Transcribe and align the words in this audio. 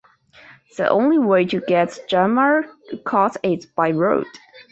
The 0.77 0.89
only 0.89 1.19
way 1.19 1.45
to 1.45 1.61
get 1.61 1.89
Dharam 2.09 2.65
Kot 3.05 3.37
is 3.43 3.67
by 3.67 3.91
road. 3.91 4.25